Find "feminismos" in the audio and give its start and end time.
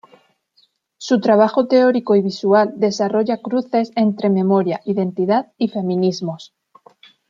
5.67-6.55